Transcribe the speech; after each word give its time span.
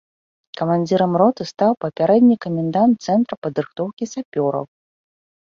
Камандзірам 0.59 1.11
роты 1.21 1.41
стаў 1.51 1.71
папярэдні 1.85 2.35
камендант 2.45 2.95
цэнтра 3.09 3.35
падрыхтоўкі 3.47 4.03
сапёраў. 4.15 4.65